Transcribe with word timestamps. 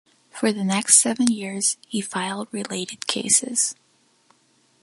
For 0.31 0.51
the 0.51 0.63
next 0.63 0.97
seven 0.99 1.27
years 1.27 1.77
he 1.87 2.01
filed 2.01 2.47
related 2.51 3.05
cases. 3.05 3.75